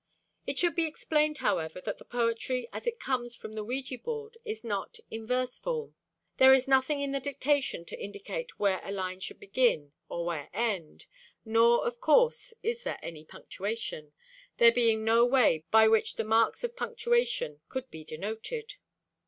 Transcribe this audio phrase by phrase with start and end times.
[0.47, 4.35] It should be explained, however, that the poetry as it comes from the ouija board
[4.43, 5.93] is not in verse form.
[6.37, 10.49] There is nothing in the dictation to indicate where a line should begin or where
[10.55, 11.05] end,
[11.45, 14.11] nor, of course, is there any punctuation,
[14.57, 18.77] there being no way by which the marks of punctuation could be denoted.